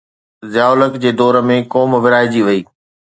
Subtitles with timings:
[0.53, 2.61] ضياءُ الحق جي دور ۾ قوم ورهائجي وئي.